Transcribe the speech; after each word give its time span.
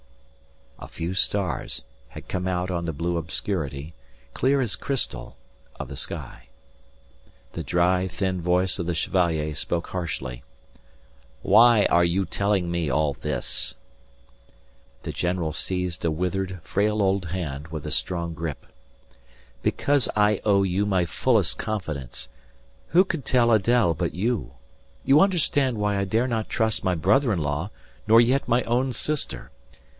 A 0.79 0.87
few 0.87 1.13
stars 1.13 1.83
had 2.07 2.27
come 2.27 2.47
out 2.47 2.71
on 2.71 2.85
the 2.85 2.91
blue 2.91 3.17
obscurity, 3.17 3.93
clear 4.33 4.59
as 4.59 4.75
crystal, 4.75 5.37
of 5.79 5.89
the 5.89 5.95
sky. 5.95 6.47
The 7.53 7.61
dry, 7.61 8.07
thin 8.07 8.41
voice 8.41 8.79
of 8.79 8.87
the 8.87 8.95
Chevalier 8.95 9.53
spoke 9.53 9.85
harshly. 9.89 10.41
"Why 11.43 11.85
are 11.85 12.03
you 12.03 12.25
telling 12.25 12.71
me 12.71 12.89
all 12.89 13.13
this?" 13.13 13.75
The 15.03 15.11
general 15.11 15.53
seized 15.53 16.03
a 16.03 16.09
withered, 16.09 16.59
frail 16.63 16.99
old 17.03 17.25
hand 17.25 17.67
with 17.67 17.85
a 17.85 17.91
strong 17.91 18.33
grip. 18.33 18.65
"Because 19.61 20.09
I 20.15 20.41
owe 20.43 20.63
you 20.63 20.87
my 20.87 21.05
fullest 21.05 21.59
confidence. 21.59 22.27
Who 22.87 23.05
could 23.05 23.23
tell 23.23 23.49
Adèle 23.49 23.95
but 23.95 24.15
you? 24.15 24.53
You 25.05 25.21
understand 25.21 25.77
why 25.77 25.99
I 25.99 26.05
dare 26.05 26.27
not 26.27 26.49
trust 26.49 26.83
my 26.83 26.95
brother 26.95 27.31
in 27.31 27.37
law 27.39 27.69
nor 28.07 28.19
yet 28.19 28.47
my 28.47 28.63
own 28.63 28.93
sister. 28.93 29.51